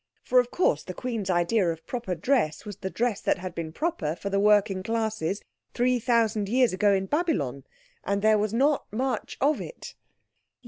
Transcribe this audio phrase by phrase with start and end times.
[0.23, 3.71] For, of course, the Queen's idea of proper dress was the dress that had been
[3.71, 5.43] proper for the working classes
[5.75, 9.93] 3,000 years ago in Babylon—and there was not much of it.